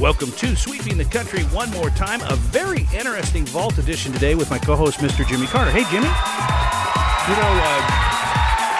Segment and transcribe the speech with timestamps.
[0.00, 2.22] Welcome to Sweeping the Country one more time.
[2.22, 5.28] A very interesting Vault edition today with my co host, Mr.
[5.28, 5.70] Jimmy Carter.
[5.70, 6.06] Hey, Jimmy.
[6.06, 7.80] You know, uh,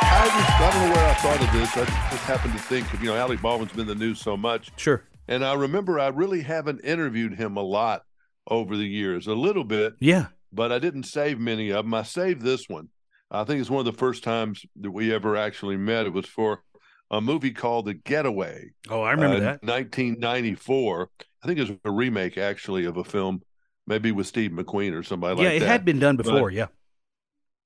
[0.02, 1.76] I just I don't know where I thought of this.
[1.76, 4.70] I just happened to think, you know, Alec Baldwin's been in the news so much.
[4.76, 5.04] Sure.
[5.28, 8.04] And I remember I really haven't interviewed him a lot
[8.48, 9.96] over the years, a little bit.
[10.00, 10.28] Yeah.
[10.50, 11.92] But I didn't save many of them.
[11.92, 12.88] I saved this one.
[13.30, 16.06] I think it's one of the first times that we ever actually met.
[16.06, 16.62] It was for
[17.10, 18.70] a movie called The Getaway.
[18.88, 19.62] Oh, I remember uh, that.
[19.62, 21.10] 1994.
[21.42, 23.42] I think it was a remake, actually, of a film,
[23.86, 25.64] maybe with Steve McQueen or somebody yeah, like that.
[25.64, 26.48] Yeah, it had been done before.
[26.50, 26.66] But- yeah.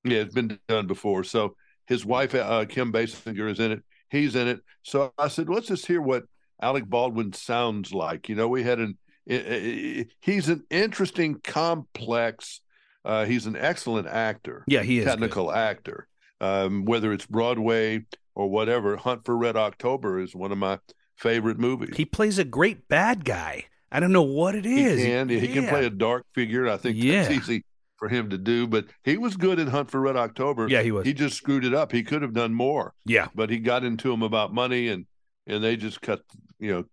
[0.05, 1.25] Yeah, it's been done before.
[1.25, 3.83] So his wife, uh, Kim Basinger, is in it.
[4.11, 4.61] He's in it.
[4.83, 6.25] So I said, let's just hear what
[6.61, 8.29] Alec Baldwin sounds like.
[8.29, 8.99] You know, we had an.
[9.31, 12.61] i- i- He's an interesting, complex.
[13.03, 14.65] Uh, he's an excellent actor.
[14.67, 15.05] Yeah, he is.
[15.05, 15.11] good.
[15.13, 16.07] technical actor.
[16.41, 20.79] Um, whether it's Broadway or whatever, Hunt for Red October is one of my
[21.17, 21.97] favorite movies.
[21.97, 23.65] He plays a great bad guy.
[23.93, 25.01] I don't know what it is.
[25.01, 25.29] He can.
[25.29, 26.69] He can play a dark figure.
[26.69, 27.23] I think Yeah.
[27.23, 27.65] that's easy
[27.97, 28.67] for him to do.
[28.67, 30.67] But he was good in Hunt for Red October.
[30.69, 31.07] Yeah, he was.
[31.07, 31.93] He just screwed it up.
[31.93, 33.29] He could have done more, Yeah.
[33.37, 35.07] but he got into him about money, and
[35.47, 36.23] and they just cut.
[36.59, 36.85] You know,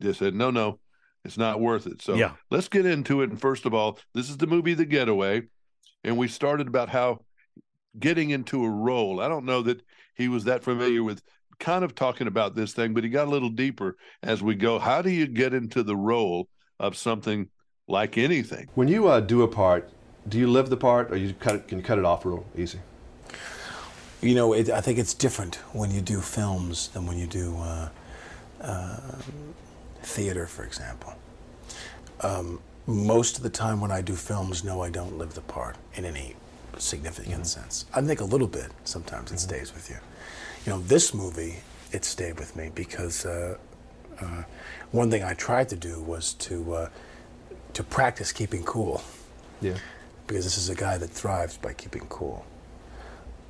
[0.00, 0.78] they said no, no,
[1.24, 2.00] it's not worth it.
[2.00, 2.32] So Yeah.
[2.50, 3.28] let's get into it.
[3.28, 5.42] And first of all, this is the movie The Getaway,
[6.02, 7.20] and we started about how
[7.98, 9.20] getting into a role.
[9.20, 9.82] I don't know that
[10.14, 11.22] he was that familiar with
[11.58, 14.78] kind of talking about this thing, but he got a little deeper as we go.
[14.78, 17.48] How do you get into the role of something
[17.88, 18.68] like anything?
[18.74, 19.90] When you uh, do a part,
[20.28, 22.44] do you live the part, or you cut it, can you cut it off real
[22.56, 22.78] easy?
[24.20, 27.56] You know, it, I think it's different when you do films than when you do
[27.58, 27.88] uh,
[28.60, 29.00] uh,
[30.02, 31.14] theater, for example.
[32.20, 35.76] Um, most of the time when I do films, no, I don't live the part
[35.94, 36.36] in any
[36.78, 37.84] significant sense.
[37.94, 38.70] I think a little bit.
[38.84, 39.96] Sometimes it stays with you.
[40.64, 41.56] You know, this movie,
[41.92, 43.56] it stayed with me because uh,
[44.20, 44.42] uh,
[44.92, 46.88] one thing I tried to do was to uh,
[47.74, 49.02] to practice keeping cool
[49.60, 49.76] Yeah.
[50.26, 52.44] because this is a guy that thrives by keeping cool.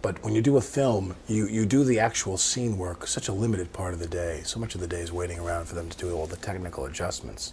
[0.01, 3.33] But when you do a film, you, you do the actual scene work such a
[3.33, 4.41] limited part of the day.
[4.45, 6.85] So much of the day is waiting around for them to do all the technical
[6.87, 7.53] adjustments.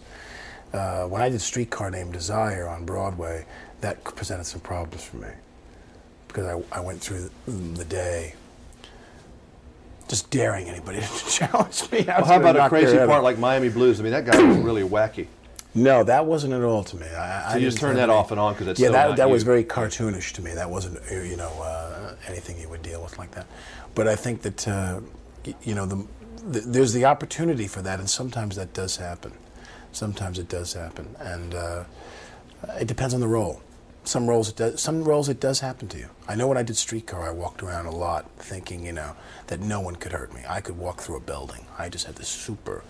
[0.73, 3.45] Uh, when I did Streetcar Named Desire on Broadway,
[3.81, 5.29] that presented some problems for me
[6.29, 8.35] because I, I went through the, day
[10.07, 12.05] just daring anybody to challenge me.
[12.07, 13.99] Well, how about a crazy part like Miami Blues?
[13.99, 15.27] I mean, that guy was really wacky.
[15.75, 17.05] No, that wasn't at all to me.
[17.05, 19.17] I, So I you just turn that off and on because it's yeah, so that
[19.17, 20.53] that was very cartoonish to me.
[20.53, 23.45] That wasn't you know uh, anything you would deal with like that.
[23.93, 25.01] But I think that uh,
[25.61, 26.07] you know the,
[26.43, 29.33] the there's the opportunity for that, and sometimes that does happen.
[29.91, 31.83] Sometimes it does happen, and uh,
[32.79, 33.61] it depends on the role.
[34.09, 34.81] Some roles it does.
[34.81, 36.09] Some roles it does happen to you.
[36.27, 39.15] I know when I did Streetcar, I walked around a lot thinking, you know,
[39.45, 40.41] that no one could hurt me.
[40.49, 41.67] I could walk through a building.
[41.77, 42.83] I just had this super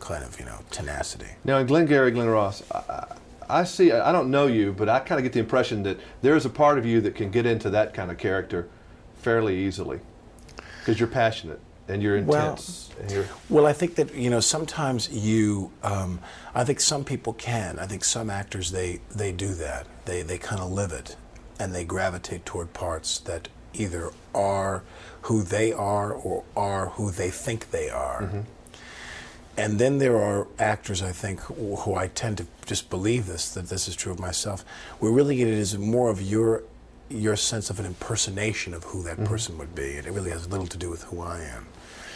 [0.00, 1.26] kind of you know tenacity.
[1.44, 3.04] Now, in Glengarry Glen Ross, I,
[3.50, 3.92] I see.
[3.92, 6.50] I don't know you, but I kind of get the impression that there is a
[6.50, 8.70] part of you that can get into that kind of character
[9.18, 10.00] fairly easily
[10.78, 12.90] because you're passionate and you're Well- intense.
[13.00, 15.70] and you're, Well, I think that you know sometimes you.
[15.82, 16.20] Um,
[16.54, 17.78] I think some people can.
[17.78, 19.86] I think some actors they they do that.
[20.04, 21.16] They they kind of live it,
[21.58, 24.82] and they gravitate toward parts that either are
[25.22, 28.44] who they are or are who they think they are.
[29.56, 33.50] And then there are actors, I think, who who I tend to just believe this
[33.50, 34.64] that this is true of myself.
[35.00, 36.62] We really it as more of your
[37.12, 40.48] your sense of an impersonation of who that person would be, and it really has
[40.48, 41.66] little to do with who I am.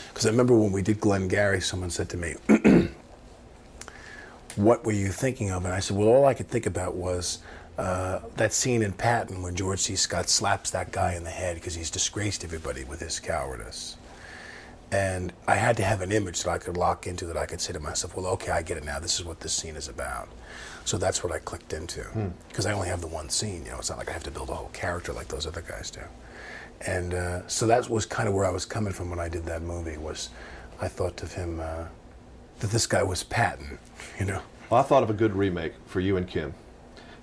[0.08, 2.34] Because I remember when we did Glengarry, someone said to me,
[4.56, 7.38] "What were you thinking of?" And I said, "Well, all I could think about was."
[7.78, 9.96] Uh, that scene in Patton when George C.
[9.96, 13.98] Scott slaps that guy in the head because he's disgraced everybody with his cowardice.
[14.92, 17.60] And I had to have an image that I could lock into that I could
[17.60, 18.98] say to myself, well, okay, I get it now.
[18.98, 20.28] This is what this scene is about.
[20.86, 22.06] So that's what I clicked into.
[22.48, 24.30] Because I only have the one scene, you know, it's not like I have to
[24.30, 26.00] build a whole character like those other guys do.
[26.86, 29.44] And uh, so that was kind of where I was coming from when I did
[29.46, 30.30] that movie was
[30.80, 31.86] I thought of him, uh,
[32.60, 33.78] that this guy was Patton,
[34.20, 34.42] you know.
[34.70, 36.54] well, I thought of a good remake for you and Kim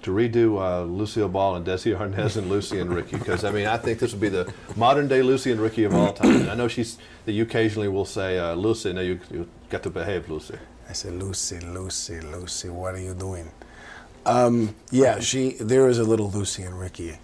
[0.01, 3.67] to redo uh, Lucille Ball and Desi Arnaz and Lucy and Ricky because I mean
[3.67, 6.41] I think this would be the modern day Lucy and Ricky of all time.
[6.41, 9.81] And I know she's that you occasionally will say uh, Lucy, now you you got
[9.83, 10.57] to behave, Lucy.
[10.89, 13.49] I said, Lucy, Lucy, Lucy, what are you doing?
[14.25, 15.51] Um, yeah, she.
[15.59, 17.17] There is a little Lucy and Ricky.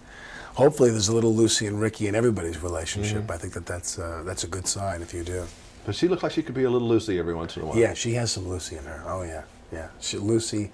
[0.54, 3.30] Hopefully, there's a little Lucy and Ricky in everybody's relationship.
[3.30, 5.46] I think that that's uh, that's a good sign if you do.
[5.86, 7.76] But she looks like she could be a little Lucy every once in a while.
[7.78, 9.02] Yeah, she has some Lucy in her.
[9.06, 9.88] Oh yeah, yeah.
[10.00, 10.72] She, Lucy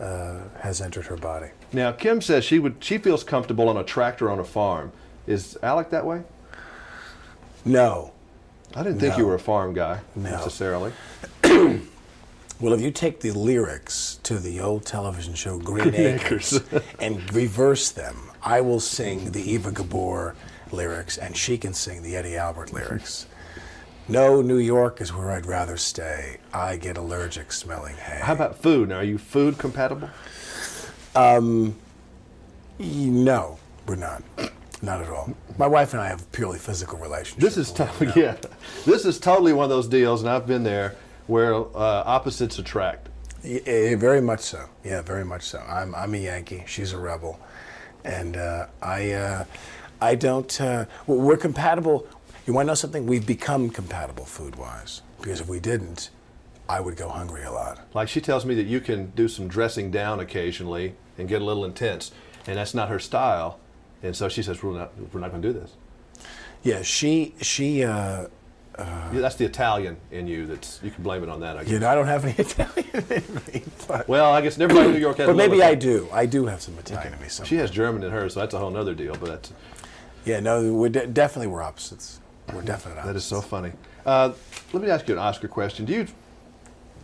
[0.00, 1.50] uh, has entered her body.
[1.72, 4.90] Now Kim says she would she feels comfortable on a tractor on a farm.
[5.28, 6.22] Is Alec that way?
[7.64, 8.12] No,
[8.74, 10.30] I didn't think you were a farm guy No.
[10.30, 10.92] necessarily.
[12.60, 16.60] Well, if you take the lyrics to the old television show Green, Acres,
[17.00, 20.34] and reverse them, I will sing the Eva Gabor
[20.72, 23.26] lyrics, and she can sing the Eddie Albert lyrics.
[24.08, 26.38] No, New York is where I'd rather stay.
[26.52, 28.18] I get allergic smelling hay.
[28.20, 28.88] How about food?
[28.88, 30.10] Now, are you food compatible?
[31.14, 31.76] Um,
[32.80, 34.24] no, we're not.
[34.82, 35.32] Not at all.
[35.58, 37.40] My wife and I have a purely physical relationship.
[37.40, 38.36] This is totally yeah.
[38.84, 40.96] This is totally one of those deals, and I've been there
[41.28, 43.08] where uh, opposites attract.
[43.44, 44.68] Y- eh, very much so.
[44.84, 45.60] Yeah, very much so.
[45.60, 46.64] I'm I'm a Yankee.
[46.66, 47.38] She's a rebel,
[48.04, 49.44] and uh, I uh,
[50.00, 50.60] I don't.
[50.60, 52.06] Uh, we're compatible.
[52.46, 53.06] You want to know something?
[53.06, 56.10] We've become compatible food wise because if we didn't,
[56.68, 57.78] I would go hungry a lot.
[57.94, 61.44] Like she tells me that you can do some dressing down occasionally and get a
[61.44, 62.10] little intense,
[62.46, 63.60] and that's not her style.
[64.02, 65.74] And so she says, "We're not, we're not going to do this."
[66.64, 67.84] Yeah, she she.
[67.84, 68.26] Uh,
[68.78, 70.46] Yeah, that's the Italian in you.
[70.46, 71.56] That's you can blame it on that.
[71.56, 71.72] I guess.
[71.72, 74.94] you know, I don't have any Italian in me, but, Well, I guess everybody in
[74.94, 75.26] New York has.
[75.26, 76.08] but maybe I do.
[76.12, 77.28] I do have some Italian in me.
[77.28, 79.14] She has German in her, so that's a whole other deal.
[79.14, 79.52] But that's,
[80.24, 82.20] Yeah, no, we're de- definitely we're opposites.
[82.54, 83.72] We're definitely that is so funny.
[84.06, 84.32] Uh,
[84.72, 85.84] let me ask you an Oscar question.
[85.84, 86.06] Do you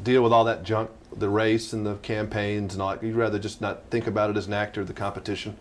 [0.02, 3.02] deal with all that junk, the race and the campaigns and all that?
[3.02, 5.56] You'd rather just not think about it as an actor, the competition,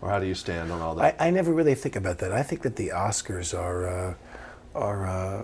[0.00, 1.16] or how do you stand on all that?
[1.20, 2.32] I, I never really think about that.
[2.32, 4.14] I think that the Oscars are uh,
[4.74, 5.42] are uh,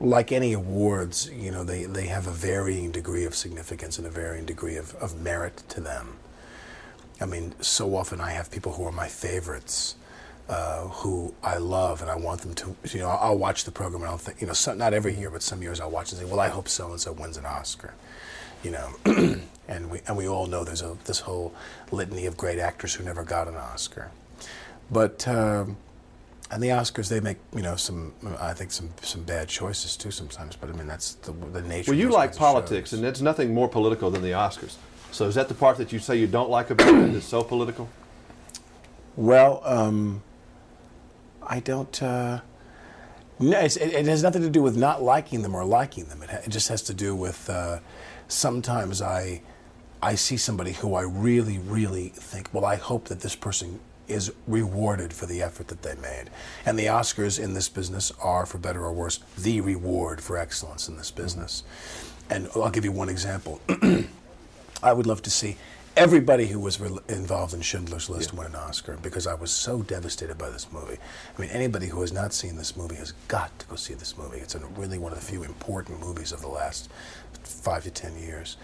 [0.00, 1.30] like any awards.
[1.30, 4.94] You know, they, they have a varying degree of significance and a varying degree of,
[4.96, 6.16] of merit to them.
[7.20, 9.96] I mean, so often I have people who are my favorites.
[10.48, 14.02] Uh, who I love and I want them to, you know, I'll watch the program
[14.02, 16.20] and I'll think, you know, some, not every year, but some years I'll watch and
[16.20, 17.94] say, well, I hope so and so wins an Oscar,
[18.64, 18.90] you know,
[19.68, 21.54] and we and we all know there's a this whole
[21.92, 24.10] litany of great actors who never got an Oscar,
[24.90, 25.76] but um,
[26.50, 30.10] and the Oscars they make you know some I think some some bad choices too
[30.10, 31.92] sometimes, but I mean that's the the nature.
[31.92, 34.76] well, you like politics, and it's nothing more political than the Oscars.
[35.12, 37.14] So is that the part that you say you don't like about it?
[37.14, 37.88] It's so political.
[39.16, 40.22] Well, um,
[41.42, 42.02] I don't.
[42.02, 42.40] Uh,
[43.38, 46.22] no, it's, it, it has nothing to do with not liking them or liking them.
[46.22, 47.80] It, ha- it just has to do with uh,
[48.28, 49.42] sometimes I,
[50.02, 52.50] I see somebody who I really, really think.
[52.52, 53.80] Well, I hope that this person
[54.10, 56.24] is rewarded for the effort that they made.
[56.66, 60.88] And the Oscars in this business are, for better or worse, the reward for excellence
[60.88, 61.62] in this business.
[62.28, 63.60] And I'll give you one example.
[64.82, 65.56] I would love to see
[65.96, 69.82] everybody who was re- involved in Schindler's List win an Oscar because I was so
[69.82, 70.96] devastated by this movie.
[71.36, 74.16] I mean, anybody who has not seen this movie has got to go see this
[74.16, 74.38] movie.
[74.38, 76.90] It's a, really one of the few important movies of the last
[77.42, 78.56] five to ten years.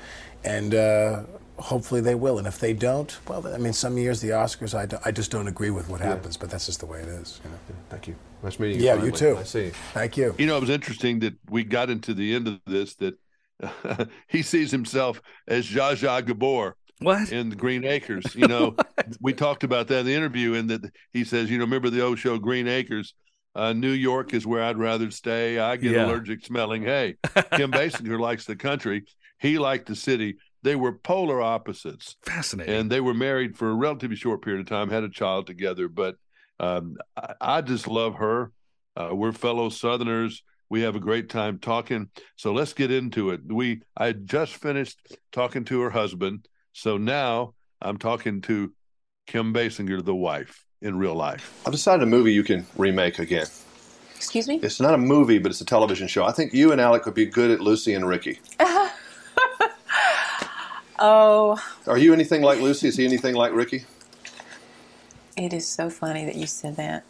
[0.44, 1.22] And uh,
[1.56, 2.38] hopefully they will.
[2.38, 5.30] And if they don't, well, I mean, some years the Oscars, I, do- I just
[5.30, 7.40] don't agree with what happens, but that's just the way it is.
[7.44, 7.56] You know?
[7.90, 8.14] Thank you.
[8.42, 8.86] Nice meeting you.
[8.86, 9.36] Yeah, you too.
[9.38, 9.70] I see.
[9.92, 10.34] Thank you.
[10.38, 13.18] You know, it was interesting that we got into the end of this that
[14.28, 17.32] he sees himself as Zsa Zsa Gabor What?
[17.32, 18.34] in the Green Acres.
[18.34, 18.76] You know,
[19.20, 22.02] we talked about that in the interview, and that he says, you know, remember the
[22.02, 23.14] old show Green Acres?
[23.56, 25.58] Uh, New York is where I'd rather stay.
[25.58, 26.06] I get Yeah.
[26.06, 27.16] allergic smelling hay.
[27.52, 29.04] Kim Basinger likes the country.
[29.40, 30.36] He liked the city.
[30.62, 32.74] They were polar opposites, Fascinating.
[32.74, 35.88] and they were married for a relatively short period of time, had a child together.
[35.88, 36.16] But
[36.60, 38.52] um, I, I just love her.
[38.94, 40.42] Uh, we're fellow Southerners.
[40.68, 42.10] We have a great time talking.
[42.36, 43.40] So let's get into it.
[43.46, 44.98] We I just finished
[45.32, 46.46] talking to her husband.
[46.72, 48.74] So now I'm talking to
[49.26, 51.52] Kim Basinger, the wife, in real life.
[51.66, 53.46] I've decided a movie you can remake again.
[54.16, 54.58] Excuse me?
[54.62, 56.24] It's not a movie, but it's a television show.
[56.24, 58.40] I think you and Alec would be good at Lucy and Ricky.
[60.98, 62.88] Oh, Are you anything like Lucy?
[62.88, 63.84] Is he anything like Ricky?
[65.36, 67.04] it is so funny that you said that.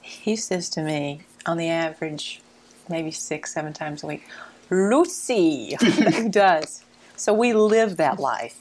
[0.00, 2.40] He says to me, on the average,
[2.88, 4.26] maybe six, seven times a week,
[4.70, 5.76] Lucy.
[5.80, 6.82] he does.
[7.16, 8.58] So we live that life.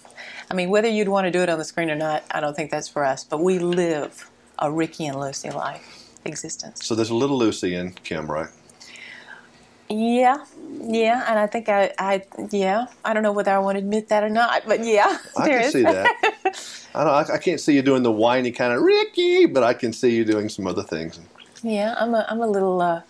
[0.51, 2.55] I mean, whether you'd want to do it on the screen or not, I don't
[2.55, 6.85] think that's for us, but we live a Ricky and Lucy life existence.
[6.85, 8.49] So there's a little Lucy in Kim, right?
[9.89, 10.43] Yeah,
[10.81, 14.09] yeah, and I think I, I, yeah, I don't know whether I want to admit
[14.09, 15.71] that or not, but yeah, I can is.
[15.71, 16.13] see that.
[16.93, 17.31] I don't.
[17.31, 20.13] I, I can't see you doing the whiny kind of Ricky, but I can see
[20.13, 21.19] you doing some other things.
[21.63, 23.01] Yeah, I'm a, I'm a little, uh,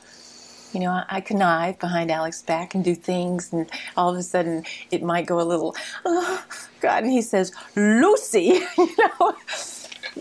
[0.71, 4.23] you know, I, I connive behind Alec's back and do things, and all of a
[4.23, 5.75] sudden it might go a little,
[6.05, 6.43] oh,
[6.79, 9.35] God, and he says, Lucy, you know,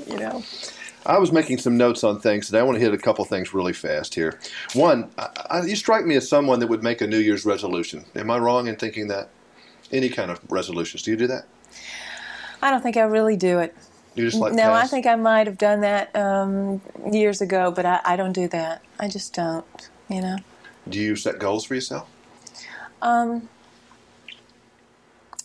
[0.06, 0.42] you know.
[1.07, 2.59] I was making some notes on things today.
[2.59, 4.41] I want to hit a couple things really fast here.
[4.75, 8.05] One, I, I, you strike me as someone that would make a New Year's resolution.
[8.17, 9.31] Am I wrong in thinking that?
[9.93, 11.03] Any kind of resolutions?
[11.05, 11.47] Do you do that?
[12.61, 13.75] I don't think I really do it.
[14.17, 16.81] You just like no, I think I might have done that um,
[17.13, 18.83] years ago, but I, I don't do that.
[18.99, 19.65] I just don't,
[20.09, 20.39] you know.
[20.89, 22.09] Do you set goals for yourself?
[23.03, 23.49] Um,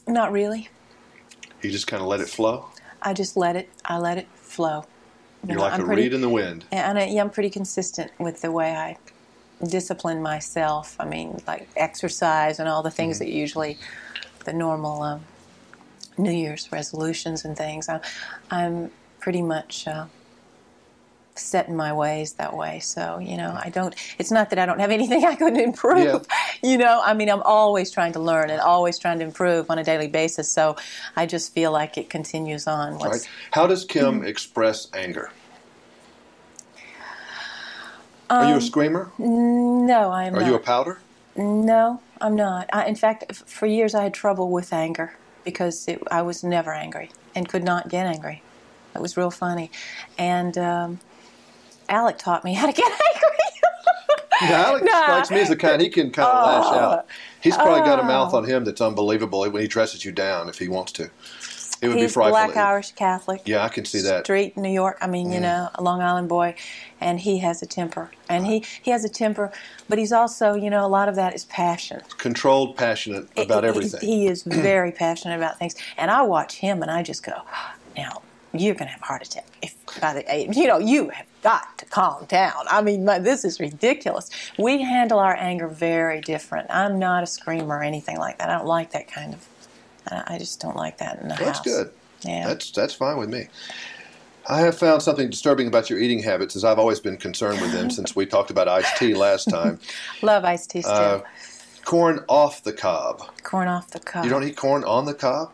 [0.08, 0.70] Not really.
[1.62, 2.66] You just kind of let it flow.
[3.02, 3.70] I just let it.
[3.86, 4.86] I let it flow.
[5.44, 6.66] You You're know, like I'm a pretty- reed in the wind.
[6.72, 8.98] And I, yeah, I'm pretty consistent with the way I
[9.68, 10.96] discipline myself.
[11.00, 13.26] I mean, like exercise and all the things Mm-hmm.
[13.26, 13.78] that usually
[14.46, 15.22] the normal um,
[16.18, 17.90] New Year's resolutions and things.
[17.90, 18.02] I,
[18.52, 20.06] I'm pretty much uh,
[21.36, 22.80] set in my ways that way.
[22.80, 23.96] So you know, I don't.
[24.20, 26.26] It's not that I don't have anything I could improve.
[26.64, 29.80] You know, I mean, I'm always trying to learn and always trying to improve on
[29.80, 30.50] a daily basis.
[30.50, 30.76] So
[31.16, 32.98] I just feel like it continues on.
[33.00, 33.28] Right?
[33.52, 34.26] How does Kim Mm-hmm.
[34.26, 35.32] express anger?
[38.30, 39.12] Are you a screamer?
[39.18, 40.50] No, I am Are Um, not.
[40.50, 41.02] you a pouter?
[41.36, 42.70] No, I'm not.
[42.72, 46.44] I, in fact, f- for years I had trouble with anger because it, I was
[46.44, 48.44] never angry and could not get angry.
[48.96, 49.72] It was real funny.
[50.18, 51.00] And um,
[51.90, 53.38] Alec taught me how to get angry.
[54.42, 55.04] Alec Nah.
[55.04, 56.48] strikes me as the kind he can kind of oh.
[56.48, 57.08] lash out.
[57.42, 58.38] He's probably got a mouth oh.
[58.38, 61.10] on him that's unbelievable when he dresses you down if he wants to.
[61.82, 62.34] It would be He's frightful.
[62.34, 63.42] black Irish Catholic.
[63.46, 64.26] Yeah, I can see that.
[64.26, 65.00] Street, New York.
[65.02, 66.54] I mean, you know, a Long Island boy,
[67.00, 68.80] and he has a temper, and he uh-huh.
[68.84, 69.52] he has a temper,
[69.90, 72.02] but he's also, you know, a lot of that is passion.
[72.20, 74.00] Controlled, passionate about He- everything.
[74.00, 77.42] He is very passionate about things, and I watch him, and I just go,
[77.98, 78.22] now
[78.54, 79.48] you're going to have a heart attack.
[79.64, 82.66] If by the you know, you have got to calm down.
[82.70, 84.30] I mean, my, this is ridiculous.
[84.58, 86.68] We handle our anger very different.
[86.70, 88.50] I'm not a screamer or anything like that.
[88.50, 89.48] I don't like that kind of.
[90.10, 91.62] I I just don't like that in the that's house.
[91.62, 91.92] good.
[92.22, 92.48] Yeah.
[92.48, 93.48] That's that's fine with me.
[94.48, 97.72] I have found something disturbing about your eating habits, as I've always been concerned with
[97.72, 99.80] them since we talked about iced tea last time.
[100.22, 100.94] Love iced tea still.
[100.94, 101.22] Uh,
[101.86, 103.22] corn off the cob.
[103.44, 104.24] corn off the cob.
[104.24, 105.52] You don't eat corn on the cob.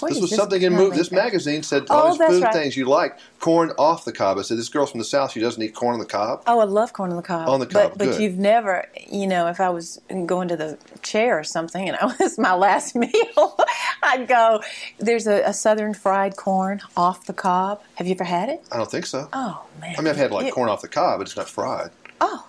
[0.00, 0.94] What This is was something in move.
[0.94, 2.52] This magazine said Oh, all these food right.
[2.52, 3.16] things you like.
[3.40, 4.38] Corn off the cob.
[4.38, 5.32] I said this girl's from the south.
[5.32, 6.42] She doesn't eat corn on the cob.
[6.46, 7.48] Oh, I love corn on the cob.
[7.48, 10.78] On the cob, but but you've never, you know, if I was going to the
[11.02, 13.56] chair or something and I was my last meal,
[14.02, 14.62] I'd go.
[14.98, 17.82] There's a, a southern fried corn off the cob.
[17.96, 18.64] Have you ever had it?
[18.72, 19.28] I don't think so.
[19.32, 19.94] Oh man.
[19.98, 21.90] I mean, I've had like You- corn off the cob, but it's not fried.
[22.20, 22.46] Oh,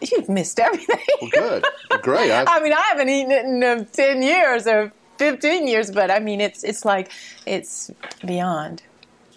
[0.00, 0.98] you've missed everything.
[1.20, 1.64] Well, good,
[2.02, 2.30] great.
[2.30, 6.10] I, I mean, I haven't eaten it in uh, ten years or fifteen years, but
[6.10, 7.10] I mean, it's it's like
[7.46, 7.90] it's
[8.24, 8.82] beyond.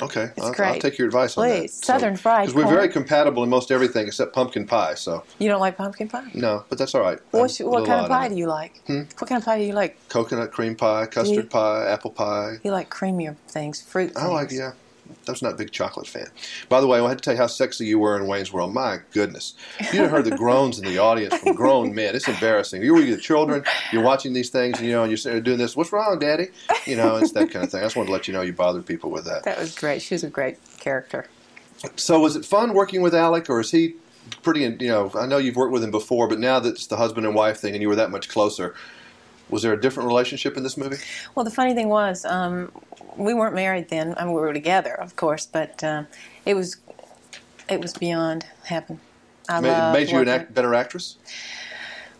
[0.02, 1.60] okay, it's I'll, I'll take your advice on that.
[1.60, 4.96] Please, southern fried Because we're very compatible in most everything except pumpkin pie.
[4.96, 6.32] So You don't like pumpkin pie?
[6.34, 7.20] no, but that's all right.
[7.32, 8.82] What's, I'm what kind of pie do you like?
[8.88, 9.02] Hmm?
[9.20, 9.98] What kind of pie do you like?
[10.10, 12.58] Coconut cream pie, custard You- pie, apple pie.
[12.64, 14.12] You like creamier things, fruit.
[14.16, 14.72] I like, yeah.
[15.28, 16.28] I was not a big chocolate fan.
[16.70, 18.74] By the way, I had to tell you how sexy you were in Wayne's World.
[18.74, 19.54] My goodness.
[19.80, 22.16] You'd have heard the groans in the audience from grown men.
[22.16, 22.82] It's embarrassing.
[22.84, 25.76] You were the children, you're watching these things, and you know, and you're doing this.
[25.76, 26.50] What's wrong, Daddy?
[26.86, 27.82] You know, it's that kind of thing.
[27.82, 29.44] I just wanted to let you know you bothered people with that.
[29.44, 30.02] That was great.
[30.02, 31.28] She was a great character.
[31.96, 33.96] So, was it fun working with Alec, or is he
[34.44, 34.62] pretty?
[34.62, 37.26] You know, I know you've worked with him before, but now that it's the husband
[37.26, 38.76] and wife thing, and you were that much closer,
[39.52, 40.98] was there a different relationship in this movie?
[41.36, 42.72] Well, the funny thing was, um,
[43.18, 44.16] we weren't married then.
[44.18, 46.08] I mean, we were together, of course, but um,
[46.46, 46.78] it was
[47.70, 49.00] it was beyond heaven.
[49.50, 51.18] I Made, loved made you an act, better actress.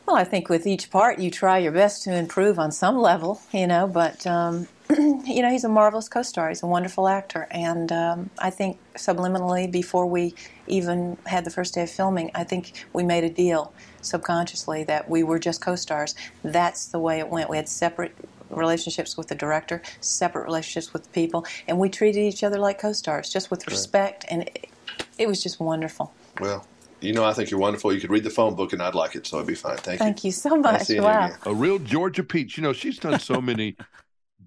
[0.06, 3.42] Well, I think with each part, you try your best to improve on some level,
[3.52, 3.88] you know.
[3.88, 6.50] But um, you know, he's a marvelous co-star.
[6.50, 10.34] He's a wonderful actor, and um, I think subliminally, before we
[10.68, 15.10] even had the first day of filming, I think we made a deal subconsciously that
[15.10, 16.16] we were just co-stars.
[16.44, 17.50] That's the way it went.
[17.50, 18.16] We had separate
[18.50, 23.30] relationships with the director, separate relationships with people, and we treated each other like co-stars,
[23.30, 24.70] just with respect, and it,
[25.18, 26.14] it was just wonderful.
[26.40, 26.66] Well,
[27.00, 27.94] you know, I think you're wonderful.
[27.94, 29.78] You could read the phone book, and I'd like it, so it'd be fine.
[29.78, 30.84] Thank, Thank you so much.
[30.84, 31.26] seeing you Wow.
[31.28, 31.38] again.
[31.46, 32.58] A real Georgia Peach.
[32.58, 33.76] You know, she's done so many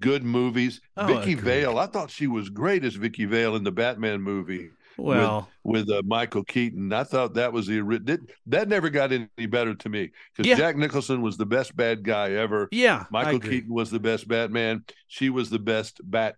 [0.00, 0.80] good movies.
[0.96, 1.34] Oh, Vicki.
[1.34, 1.78] Vale.
[1.78, 4.70] I thought she was great as Vicki Vale in the Batman movie.
[4.96, 9.10] Well, with, with uh, Michael Keaton, I thought that was the did, that never got
[9.12, 10.56] any better to me because Yeah.
[10.56, 12.68] Jack Nicholson was the best bad guy ever.
[12.70, 13.40] yeah, Michael.
[13.40, 14.84] Keaton was the best Batman.
[15.08, 16.36] She was the best Bat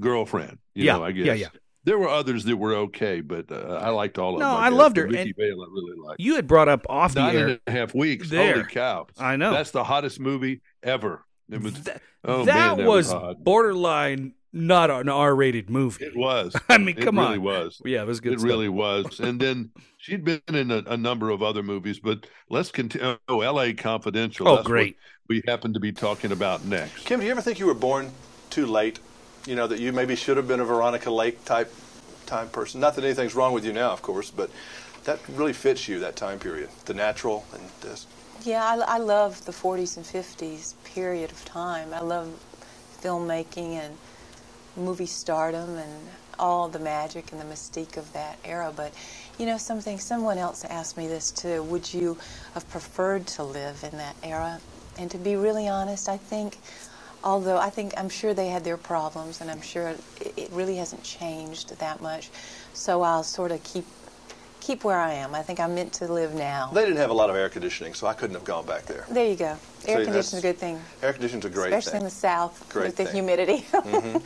[0.00, 0.58] girlfriend.
[0.74, 1.26] You Yeah, know, I guess.
[1.26, 1.48] yeah, yeah.
[1.84, 4.56] There were others that were okay, but uh, I liked all of No, them.
[4.56, 4.78] I guess.
[4.78, 6.20] loved her, Vicki and- Vale, I really liked.
[6.20, 7.48] You had brought up off the Nine air.
[7.48, 8.30] and a half weeks.
[8.30, 8.52] There.
[8.54, 9.08] Holy cow!
[9.18, 9.52] I know.
[9.52, 11.24] That's the hottest movie ever.
[11.50, 11.74] It was.
[11.74, 13.42] Th- oh that man, that was hot.
[13.42, 16.04] borderline not an R-rated movie.
[16.04, 16.54] It was.
[16.68, 17.32] I mean, come on.
[17.32, 17.64] It really on.
[17.64, 17.82] was.
[17.84, 18.34] Yeah, it was good.
[18.34, 18.48] It stuff.
[18.48, 19.20] really was.
[19.20, 23.16] And then she'd been in a, a number of other movies, but let's continue.
[23.28, 23.72] Oh, L.A.
[23.72, 24.48] Confidential.
[24.48, 24.96] Oh, That's what great.
[25.28, 27.04] we happen to be talking about next.
[27.04, 28.12] Kim, do you ever think you were born
[28.50, 29.00] too late?
[29.46, 31.72] You know that you maybe should have been a Veronica Lake type
[32.26, 32.80] time person.
[32.80, 34.50] Not that anything's wrong with you now, of course, but
[35.04, 38.06] that really fits you that time period, the natural and this.
[38.44, 41.92] Yeah, I, I love the 40s and 50s period of time.
[41.92, 42.28] I love
[43.00, 43.96] filmmaking and
[44.76, 48.72] movie stardom and all the magic and the mystique of that era.
[48.74, 48.92] But,
[49.38, 51.62] you know, something, someone else asked me this too.
[51.64, 52.16] Would you
[52.54, 54.60] have preferred to live in that era?
[54.98, 56.58] and to be really honest, I think,
[57.24, 60.76] although I think I'm sure they had their problems, and I'm sure it, it really
[60.76, 62.28] hasn't changed that much.
[62.74, 63.86] So I'll sort of keep
[64.60, 65.34] keep where I am.
[65.34, 66.70] I think I'm meant to live now.
[66.72, 69.06] They didn't have a lot of air conditioning, so I couldn't have gone back there.
[69.10, 69.56] There you go.
[69.86, 71.78] Air See, conditioning is a good thing, Air conditioning's a great thing.
[71.78, 72.00] especially thing.
[72.02, 73.14] in the South Great with the thing.
[73.14, 73.64] humidity.
[73.72, 74.18] Mm-hmm.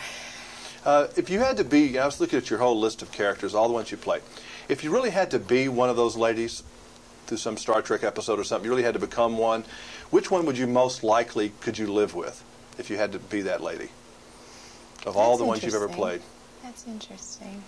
[0.86, 3.56] Uh, if you had to be, I was looking at your whole list of characters,
[3.56, 4.22] all the ones you played.
[4.68, 6.62] If you really had to be one of those ladies
[7.26, 9.64] through some Star Trek episode or something, you really had to become one,
[10.10, 12.44] which one would you most likely could you live with
[12.78, 13.88] if you had to be that lady?
[15.04, 16.22] Of all the ones you've ever played.
[16.62, 17.64] That's interesting.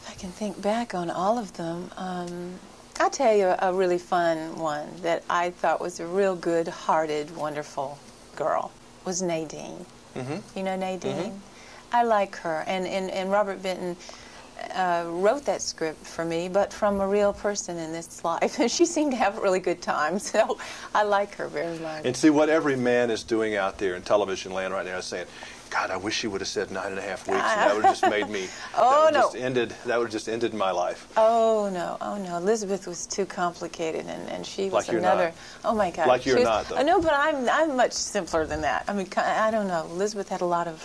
[0.00, 2.54] If I can think back on all of them, um,
[3.00, 7.98] I'll tell you a, really fun one that I thought was a real good-hearted, wonderful
[8.34, 8.72] girl
[9.04, 9.84] was Nadine.
[10.14, 10.58] Mm-hmm.
[10.58, 11.42] You know Nadine?
[11.92, 13.96] I like her, and and, and Robert Benton.
[14.76, 18.70] Uh, wrote that script for me, but from a real person in this life, and
[18.76, 20.18] she seemed to have a really good time.
[20.20, 20.56] So
[20.94, 22.04] I like her very much.
[22.04, 25.04] And see what every man is doing out there in television land right now is
[25.04, 25.26] saying,
[25.68, 27.84] God, I wish she would have said nine and a half weeks, and that would
[27.84, 28.46] have just made me.
[28.76, 29.22] Oh, that no.
[29.22, 29.74] Just ended.
[29.86, 31.08] That would have just ended my life.
[31.16, 32.36] Oh no, oh no.
[32.36, 35.32] Elizabeth was too complicated, and, and she was Like you're another.
[35.64, 35.70] not.
[35.72, 36.06] Oh my God.
[36.06, 36.76] Like you're was- not, though.
[36.76, 38.84] I know, but I'm I'm much simpler than that.
[38.86, 39.86] I mean, I don't know.
[39.90, 40.78] Elizabeth had a lot of.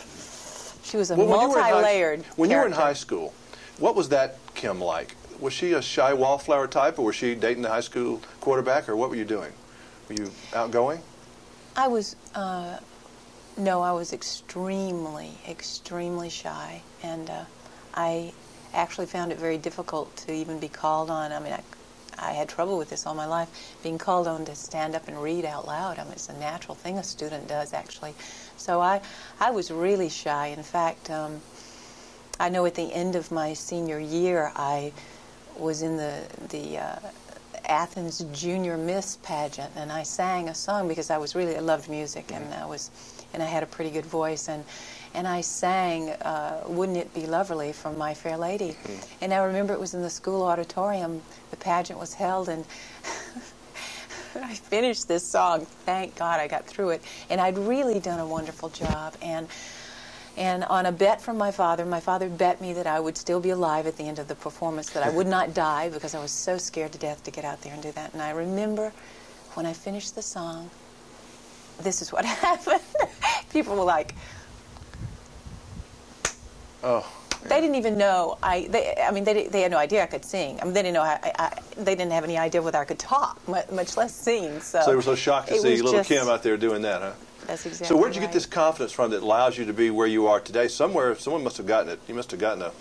[0.88, 3.34] She was a Well, when you were in high- When you were in high school,
[3.77, 5.15] what was that Kim like?
[5.39, 8.96] Was she a shy wallflower type, or was she dating the high school quarterback, or
[8.96, 9.51] what were you doing?
[10.08, 11.01] Were you outgoing?
[11.75, 12.15] I was.
[12.34, 12.77] Uh,
[13.58, 17.44] no, I was extremely, extremely shy, and uh,
[17.94, 18.32] I
[18.74, 21.32] actually found it very difficult to even be called on.
[21.34, 21.62] I mean, I,
[22.17, 23.50] I had trouble with this all my life,
[23.84, 26.00] being called on to stand up and read out loud.
[26.00, 28.13] I mean, it's a natural thing a student does, actually.
[28.58, 29.02] So I,
[29.40, 30.48] I was really shy.
[30.48, 31.42] In fact, um,
[32.40, 34.92] I know at the end of my senior year, I
[35.58, 37.00] was in the the uh,
[37.66, 41.90] Athens Junior Miss pageant, and I sang a song because I was really I loved
[41.90, 42.92] music, and I was,
[43.34, 44.64] and I had a pretty good voice, and
[45.14, 48.78] and I sang uh, "Wouldn't It Be Lovely" from My Fair Lady,
[49.22, 51.22] and I remember it was in the school auditorium.
[51.52, 52.65] The pageant was held, and.
[54.43, 55.65] I finished this song.
[55.86, 57.02] Thank God I got through it.
[57.30, 59.15] And I'd really done a wonderful job.
[59.21, 59.47] And
[60.38, 63.39] and on a bet from my father, my father bet me that I would still
[63.39, 66.21] be alive at the end of the performance, that I would not die because I
[66.21, 68.13] was so scared to death to get out there and do that.
[68.13, 68.93] And I remember
[69.56, 70.69] when I finished the song,
[71.82, 72.82] this is what happened.
[73.52, 74.13] People were like,
[76.84, 77.12] Oh,
[77.43, 78.67] they didn't even know I.
[78.69, 80.60] They, I mean, they, they had no idea I could sing.
[80.62, 81.04] I mean, they didn't know.
[81.04, 84.60] I, I, I, they didn't have any idea whether I could talk, much less sing.
[84.60, 87.02] So, so they were so shocked to see little just- Kim out there doing that,
[87.02, 87.13] huh?
[87.45, 87.88] That's exactly.
[87.88, 88.28] So where'd you right.
[88.28, 90.67] get this confidence from that allows you to be where you are today?
[90.67, 92.00] Somewhere, someone must have gotten it.
[92.08, 92.71] You must have gotten a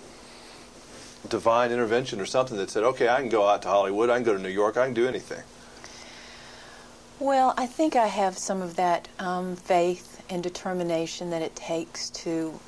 [1.28, 4.10] divine intervention or something that said, "Okay, I can go out to Hollywood.
[4.10, 4.76] I can go to New York.
[4.76, 5.42] I can do anything."
[7.18, 12.10] Well, I think I have some of that um, faith and determination that it takes
[12.10, 12.58] to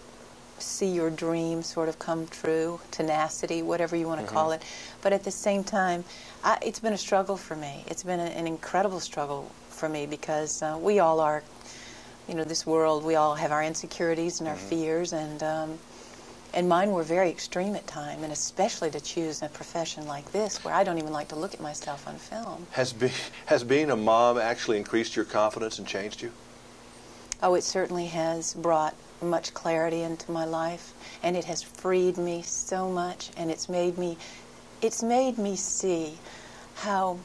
[0.58, 4.62] see your dream sort of come true, tenacity, whatever you want to call it.
[5.02, 6.04] But at the same time,
[6.44, 7.84] I, it's been a struggle for me.
[7.86, 11.42] It's been a, an incredible struggle for me because uh, we all are,
[12.28, 15.78] you know, this world, we all have our insecurities and our fears, and um,
[16.54, 20.64] and mine were very extreme at time, and especially to choose a profession like this,
[20.64, 22.66] where I don't even like to look at myself on film.
[22.72, 23.10] Has be,
[23.46, 26.32] has being a mom actually increased your confidence and changed you?
[27.42, 32.42] Oh, it certainly has brought much clarity into my life, and it has freed me
[32.42, 34.16] so much, and it's made me,
[34.82, 36.18] it's made me see
[36.76, 37.18] how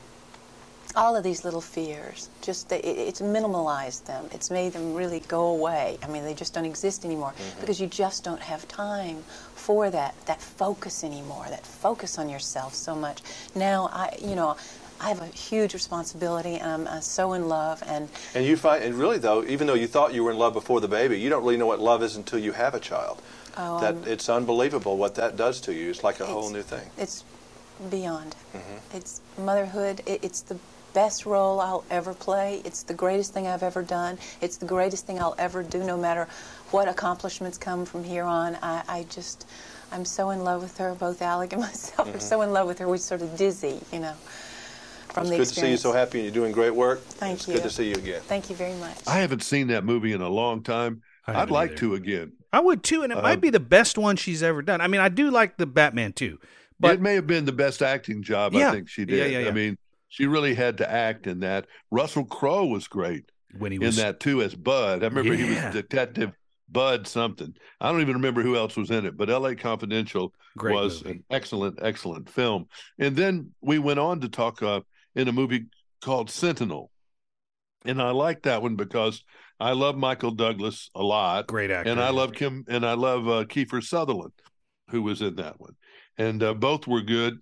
[0.96, 4.26] all of these little fears, just the, it, it's minimalized them.
[4.32, 5.98] It's made them really go away.
[6.04, 7.60] I mean, they just don't exist anymore mm-hmm.
[7.62, 9.24] because you just don't have time
[9.56, 11.46] for that that focus anymore.
[11.50, 13.22] That focus on yourself so much.
[13.56, 14.56] Now, I, you know.
[15.04, 18.84] I have a huge responsibility, and I'm uh, so in love, and And you find,
[18.84, 21.30] and really though, even though you thought you were in love before the baby, you
[21.30, 23.22] don't really know what love is until you have a child.
[23.58, 25.90] Oh, that I'm- it's unbelievable what that does to you.
[25.90, 26.90] It's like a whole new thing.
[26.98, 27.26] It's
[27.90, 28.36] beyond.
[28.56, 28.98] Mm-hmm.
[28.98, 30.02] It's motherhood.
[30.06, 30.58] It, it's the
[30.94, 32.62] best role I'll ever play.
[32.64, 34.18] It's the greatest thing I've ever done.
[34.42, 36.28] It's the greatest thing I'll ever do, no matter
[36.72, 38.58] what accomplishments come from here on.
[38.62, 39.46] I, I just,
[39.92, 40.94] I'm so in love with her.
[40.96, 42.88] Both Alec and myself are so in love with her.
[42.88, 44.14] We're sort of dizzy, you know,
[45.14, 47.02] from It's the good to see you so happy and you're doing great work.
[47.02, 47.54] Thank it's you.
[47.56, 48.22] good to see you again.
[48.24, 48.98] Thank you very much.
[49.08, 51.02] I haven't seen that movie in a long time.
[51.28, 51.80] I I'd haven't like either.
[51.80, 52.34] to again.
[52.52, 54.82] I would too, and it Uh, might be the best one she's ever done.
[54.82, 56.40] I mean, I do like the Batman too,
[56.80, 58.70] but it may have been the best acting job Yeah.
[58.70, 59.32] I think she did.
[59.32, 59.48] yeah, yeah.
[59.48, 59.78] I mean,
[60.10, 61.66] she really had to act in that.
[61.90, 65.02] Russell Crowe was great when he was in that too as Bud.
[65.04, 66.32] I remember he was Detective
[66.70, 67.54] Bud something.
[67.80, 69.56] I don't even remember who else was in it, but L.A.
[69.56, 71.18] Confidential Great was movie.
[71.18, 72.68] an excellent, excellent film.
[73.00, 74.82] And then we went on to talk uh,
[75.16, 75.66] in a movie
[76.02, 76.90] called Sentinel.
[77.86, 79.24] and I like that one because
[79.60, 81.90] I love Michael Douglas a lot, Great actor.
[81.92, 84.34] and I love Kim, and I love uh, Kiefer Sutherland,
[84.90, 85.76] who was in that one,
[86.18, 87.40] and uh, both were good.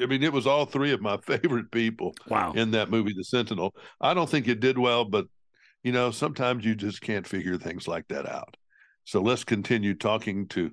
[0.00, 2.52] I mean, it was all three of my favorite people Wow.
[2.54, 3.74] in that movie, The Sentinel.
[4.00, 5.26] I don't think it did well, but
[5.82, 8.56] you know, sometimes you just can't figure things like that out.
[9.04, 10.70] So let's continue talking to.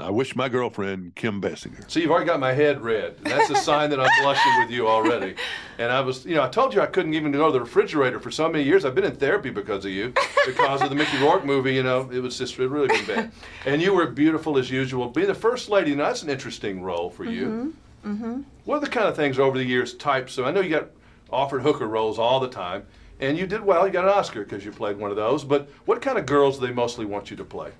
[0.00, 1.88] I wish my girlfriend Kim Basinger.
[1.88, 3.16] See, you've already got my head red.
[3.22, 5.36] That's a sign that I'm blushing with you already.
[5.78, 8.18] And I was, you know, I told you I couldn't even go to the refrigerator
[8.18, 8.84] for so many years.
[8.84, 10.12] I've been in therapy because of you,
[10.46, 11.74] because of the Mickey Rourke movie.
[11.74, 13.32] You know, it was just it really been bad.
[13.66, 15.10] And you were beautiful as usual.
[15.10, 17.76] Being the first lady, now that's an interesting role for you.
[18.04, 18.40] Mm-hmm.
[18.64, 20.32] What are the kind of things over the years, types?
[20.32, 20.88] So I know you got
[21.30, 22.84] offered hooker roles all the time,
[23.20, 23.86] and you did well.
[23.86, 25.44] You got an Oscar because you played one of those.
[25.44, 27.70] But what kind of girls do they mostly want you to play?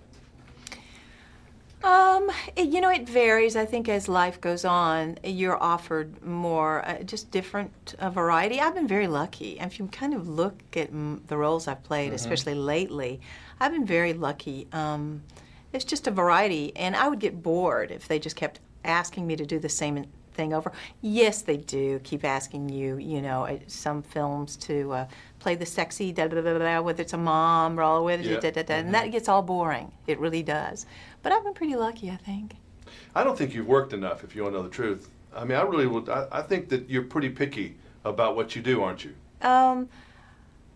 [1.85, 3.57] Um, it- you know, it varies.
[3.57, 8.59] I think as life goes on, you're offered more, uh, just different uh, variety.
[8.59, 9.59] I've been very lucky.
[9.61, 13.21] If you kind of look at mm, the roles I've played, especially lately,
[13.61, 14.67] I've been very lucky.
[14.73, 15.23] Um,
[15.75, 19.37] it's just a variety, and I would get bored if they just kept asking me
[19.37, 20.73] to do the same thing over.
[21.03, 25.07] Yes, they do keep asking you, you know, some films to uh,
[25.39, 28.41] play the sexy da da da da whether it's a mom role, whether Yeah.
[28.41, 29.93] da da da, and that gets all boring.
[30.07, 30.87] It really does.
[31.25, 32.55] But I've been pretty lucky, I think.
[33.15, 35.09] I don't think you've worked enough, if you want to know the truth.
[35.35, 36.09] I mean, I really would.
[36.09, 39.15] I, I think that you're pretty picky about what you do, aren't you?
[39.41, 39.89] Um,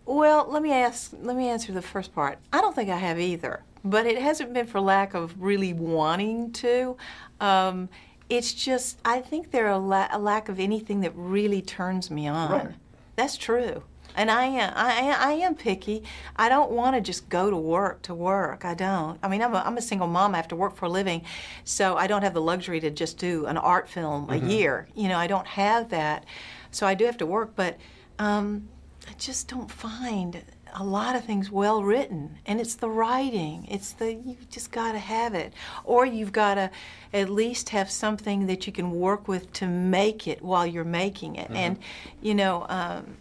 [0.05, 1.13] well, let me ask.
[1.21, 2.39] Let me answer the first part.
[2.51, 6.51] I don't think I have either, but it hasn't been for lack of really wanting
[6.53, 6.97] to.
[7.39, 7.87] Um,
[8.27, 12.09] it's just I think there are a, la- a lack of anything that really turns
[12.09, 12.51] me on.
[12.51, 12.75] Right.
[13.15, 13.83] That's true.
[14.15, 16.03] And I am, I, I am picky.
[16.35, 18.65] I don't want to just go to work to work.
[18.65, 19.19] I don't.
[19.23, 20.33] I mean, I'm a, I'm a single mom.
[20.33, 21.23] I have to work for a living,
[21.63, 24.87] so I don't have the luxury to just do an art film a year.
[24.95, 26.25] You know, I don't have that,
[26.71, 27.51] so I do have to work.
[27.55, 27.77] But
[28.17, 28.67] um,
[29.07, 30.43] I just don't find
[30.75, 33.67] a lot of things well written, and it's the writing.
[33.69, 36.69] It's the you just got to have it, or you've got to
[37.13, 41.35] at least have something that you can work with to make it while you're making
[41.35, 41.49] it.
[41.51, 41.79] And
[42.21, 42.65] you know.
[42.69, 43.17] Um,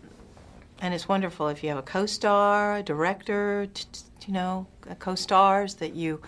[0.81, 4.95] and it's wonderful if you have a co-star, a director, t- t- you know, a
[4.95, 6.21] co-stars that you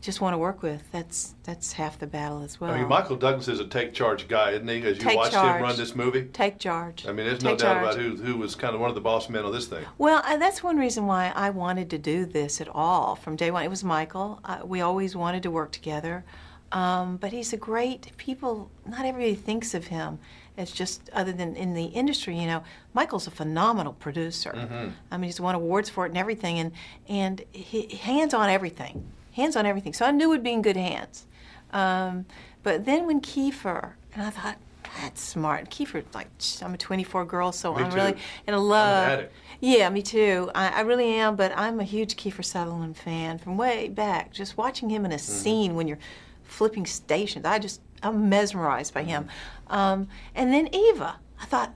[0.00, 0.82] just want to work with.
[0.92, 2.70] That's that's half the battle as well.
[2.72, 4.76] I mean, Michael Douglas is a take charge guy, isn't he?
[4.82, 5.56] As you Take watched charge.
[5.56, 6.24] him run this movie.
[6.32, 7.04] Take charge.
[7.06, 7.94] I mean, there's no Take doubt charge.
[7.96, 9.84] about who who was kind of one of the boss men of this thing.
[9.98, 13.50] Well, and that's one reason why I wanted to do this at all from day
[13.50, 13.64] one.
[13.64, 14.40] It was Michael.
[14.44, 16.24] Uh, we always wanted to work together.
[16.70, 18.70] Um, but he's a great people.
[18.86, 20.18] Not everybody thinks of him
[20.58, 22.36] as just other than in the industry.
[22.38, 24.92] You know, Michael's a phenomenal producer.
[25.10, 26.72] I mean, he's won awards for it and everything, and
[27.08, 29.94] and he, hands on everything, hands on everything.
[29.94, 31.26] So I knew it'd be in good hands.
[31.72, 32.26] Um,
[32.62, 34.56] but then when Kiefer, and I thought.
[35.02, 35.70] That's smart.
[35.70, 36.28] Kiefer, like,
[36.62, 38.18] I'm a 24 girl, so Me I'm really too.
[38.48, 39.26] in a love.
[39.60, 40.50] Yeah, me too.
[40.54, 44.32] I, I really am, but I'm a huge Kiefer Sutherland fan from way back.
[44.32, 45.32] Just watching him in a Mm-hmm.
[45.32, 45.98] scene when you're
[46.42, 49.28] flipping stations, I just I'm mesmerized by him.
[49.70, 51.74] Um, and then Eva, I thought,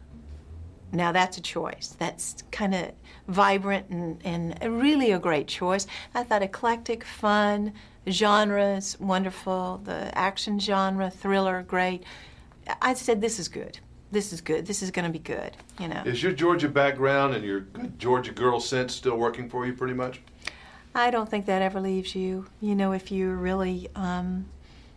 [0.92, 1.96] now that's a choice.
[1.98, 2.92] That's kind of
[3.28, 5.87] vibrant and, and really a great choice.
[6.14, 7.72] I thought eclectic, fun,
[8.09, 9.81] genres, wonderful.
[9.85, 12.05] The action genre, thriller, great.
[12.81, 13.78] I said, this is good.
[14.11, 14.66] This is good.
[14.66, 15.57] This is going to be good.
[15.81, 16.02] You know.
[16.05, 19.94] Is your Georgia background and your good Georgia girl sense still working for you pretty
[19.94, 20.20] much?
[20.94, 22.46] I don't think that ever leaves you.
[22.61, 24.44] You know, if you really, um,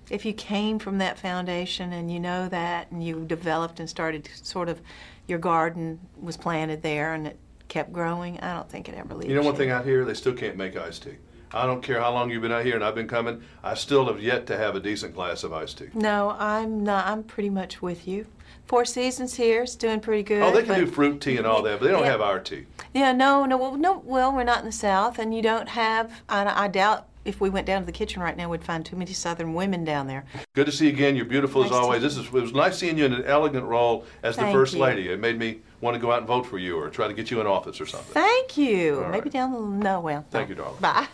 [0.10, 4.30] if you came from that foundation and you know that and you developed and started
[4.44, 4.82] sort of,
[5.28, 7.38] your garden was planted there and it
[7.68, 10.14] kept growing, I don't think it ever leaves You know one thing out here, they
[10.14, 11.16] still can't make iced tea.
[11.52, 14.06] I don't care how long you've been out here and I've been coming, I still
[14.08, 15.88] have yet to have a decent glass of iced tea.
[15.94, 17.08] No, I'm not.
[17.08, 18.28] I'm pretty much with you.
[18.66, 20.42] Four Seasons here is doing pretty good.
[20.42, 22.12] Oh, they can do fruit tea and all that, but they don't Yeah.
[22.12, 22.66] have our tea.
[22.94, 24.02] Yeah, no, no, well, no.
[24.04, 26.12] Well, we're not in the South, and you don't have.
[26.28, 28.96] I, I doubt if we went down to the kitchen right now, we'd find too
[28.96, 30.26] many Southern women down there.
[30.54, 31.16] Good to see you again.
[31.16, 32.02] You're beautiful as Nice to- always.
[32.02, 34.80] This is it was nice seeing you in an elegant role as the first you.
[34.80, 35.10] lady.
[35.10, 37.30] It made me want to go out and vote for you or try to get
[37.32, 38.14] you in office or something.
[38.14, 38.98] Thank you.
[39.04, 39.32] All Maybe right.
[39.32, 40.00] down the no.
[40.00, 40.56] Well, Thank no.
[40.56, 40.80] you, darling.
[40.82, 41.08] Bye.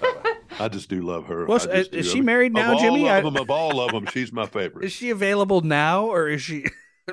[0.59, 1.45] I just do love her.
[1.45, 3.03] Well, I just is she married now, of Jimmy?
[3.07, 4.85] All I- of them, of all of them, she's my favorite.
[4.85, 6.65] Is she available now, or is she?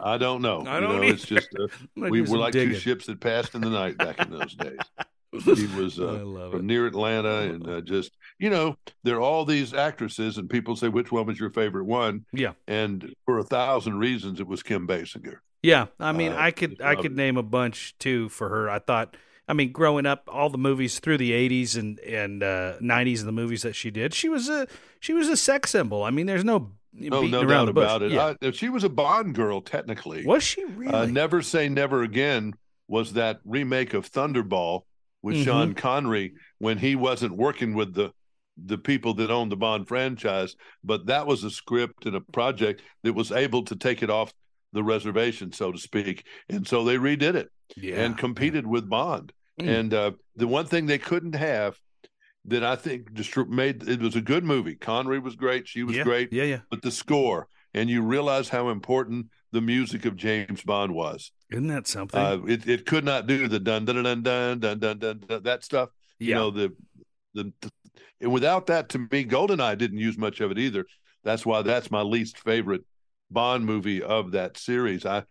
[0.02, 0.60] I don't know.
[0.66, 2.74] I don't know, it's just uh, we were like digging.
[2.74, 4.78] two ships that passed in the night back in those days.
[5.44, 6.18] She was uh,
[6.50, 6.64] from it.
[6.64, 10.88] near Atlanta, and uh, just you know, there are all these actresses, and people say
[10.88, 14.86] which one was your favorite one, Yeah, and for a thousand reasons, it was Kim
[14.86, 15.36] Basinger.
[15.62, 15.86] yeah.
[16.00, 18.70] I mean, Uh, I could, I could name a bunch too for her.
[18.70, 19.16] I thought,
[19.48, 23.28] I mean, growing up, all the movies through the '80s and and uh, '90s, and
[23.28, 24.66] the movies that she did, she was a
[25.00, 26.04] she was a sex symbol.
[26.04, 26.72] I mean, there's no
[27.12, 28.10] Oh, beating no doubt about it.
[28.12, 28.34] Yeah.
[28.42, 30.24] I, she was a Bond girl, technically.
[30.24, 30.92] was she really?
[30.92, 32.54] Uh, Never Say Never Again
[32.88, 34.82] was that remake of Thunderball
[35.22, 35.44] with Mhm.
[35.44, 38.12] Sean Connery when he wasn't working with the
[38.60, 42.82] the people that owned the Bond franchise, but that was a script and a project
[43.04, 44.32] that was able to take it off
[44.72, 46.26] the reservation, so to speak.
[46.48, 48.02] And so they redid it Yeah.
[48.04, 49.32] and competed with Bond.
[49.60, 49.68] Mm.
[49.78, 51.78] And uh, the one thing they couldn't have
[52.46, 54.74] that I think distri- made it was a good movie.
[54.74, 56.02] Connery was great, she was yeah.
[56.02, 56.60] great, Yeah, yeah.
[56.68, 61.32] but the score and you realize how important the music of James Bond was.
[61.50, 62.20] Isn't that something?
[62.20, 65.42] Uh, it it could not do the dun dun dun dun dun dun dun, dun
[65.44, 65.88] that stuff.
[66.18, 66.26] Yeah.
[66.28, 66.76] You know the,
[67.34, 67.70] the the
[68.20, 70.84] and without that to me, Goldeneye didn't use much of it either.
[71.24, 72.82] That's why that's my least favorite
[73.30, 75.06] Bond movie of that series.
[75.06, 75.24] I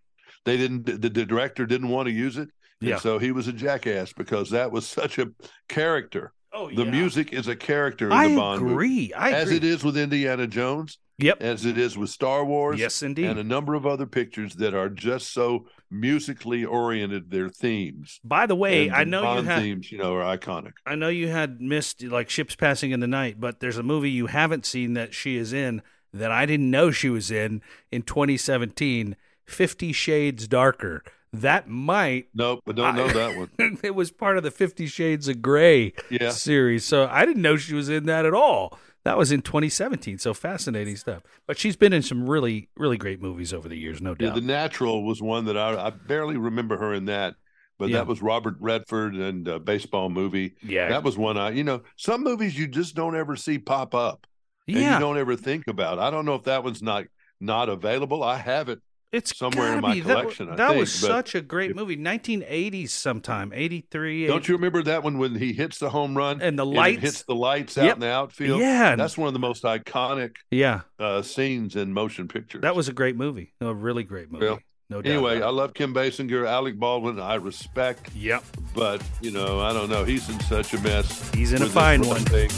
[0.45, 2.49] they didn't the, the director didn't want to use it,
[2.81, 2.97] and Yeah.
[2.99, 5.27] so he was a jackass because that was such a
[5.67, 6.31] character.
[6.57, 6.91] Oh, The yeah.
[6.91, 9.13] music is a character in I the Bond movie, agree.
[9.15, 11.41] As it is with Indiana Jones, Yep.
[11.41, 13.25] as it is with Star Wars, Yes, indeed.
[13.25, 17.31] and a number of other pictures that are just so musically oriented.
[17.31, 18.19] Their themes.
[18.23, 20.73] By the way, I know you Bond had themes, you know, are iconic.
[20.85, 24.11] I know you had missed like ships passing in the night, but there's a movie
[24.11, 25.81] you haven't seen that she is in
[26.13, 29.15] that I didn't know she was in in 2017,
[29.45, 31.03] Fifty Shades Darker.
[31.41, 33.77] That might Nope, I don't know I- that one.
[33.83, 36.29] it was part of the Fifty Shades of Grey Yeah.
[36.29, 38.77] series, so I didn't know she was in that at all.
[39.03, 41.23] That was in 2017, so fascinating stuff.
[41.45, 44.35] But she's been in some really, really great movies over the years, no Yeah, doubt.
[44.35, 47.35] The Natural was one that I, I barely remember her in that,
[47.79, 47.97] but Yeah.
[47.97, 50.55] that was Robert Redford and a baseball movie.
[50.61, 53.95] yeah, That was one I, you know, some movies you just don't ever see pop
[53.95, 54.27] up
[54.67, 54.95] and yeah.
[54.95, 55.99] you don't ever think about.
[55.99, 57.05] I don't know if that one's not
[57.39, 58.23] not available.
[58.23, 58.79] I have it.
[59.11, 60.01] It's somewhere in my be.
[60.01, 61.95] That collection, I That, was think, but such a great if- movie.
[61.95, 64.27] 1980s sometime, 83.
[64.27, 67.01] Don't you remember that one when he hits the home run And the lights.
[67.01, 67.93] hits the lights out Yep.
[67.95, 68.59] in the outfield?
[68.59, 70.81] Yeah, That's one of the most iconic yeah.
[70.99, 72.61] uh, scenes in motion pictures.
[72.63, 73.53] That was a great movie.
[73.61, 74.57] A really great movie.
[74.89, 75.11] No doubt.
[75.11, 77.19] Anyway, I love Kim Basinger, Alec Baldwin.
[77.19, 78.41] I respect, yep.
[78.73, 80.05] but you know, I don't know.
[80.05, 81.29] He's in such a mess.
[81.33, 82.21] He's in a fine one.
[82.21, 82.49] Thing.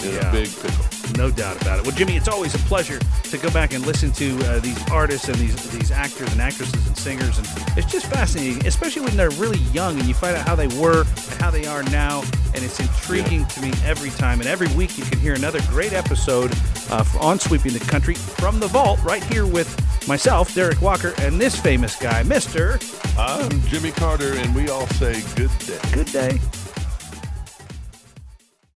[0.00, 0.28] He is just in Yeah.
[0.28, 0.84] a big pickle.
[1.16, 1.86] No doubt about it.
[1.86, 5.28] Well, Jimmy, it's always a pleasure to go back and listen to uh, these artists
[5.28, 9.30] and these these actors and actresses and singers, and it's just fascinating, especially when they're
[9.30, 12.22] really young and you find out how they were and how they are now,
[12.54, 14.40] and it's intriguing to me every time.
[14.40, 16.52] And every week you can hear another great episode
[16.90, 19.68] uh, on Sweeping the Country from the Vault, right here with
[20.08, 22.78] myself, Derik Walker, and this famous guy, Mister.
[23.16, 25.78] I'm Jimmy Carter, and we all say good day.
[25.94, 26.40] Good day.